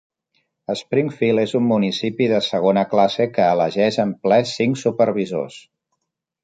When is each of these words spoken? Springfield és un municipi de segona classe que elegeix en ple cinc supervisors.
Springfield 0.79 1.41
és 1.41 1.53
un 1.59 1.67
municipi 1.73 2.29
de 2.33 2.41
segona 2.47 2.85
classe 2.95 3.31
que 3.37 3.47
elegeix 3.57 4.03
en 4.07 4.19
ple 4.27 4.43
cinc 4.57 4.85
supervisors. 4.87 5.63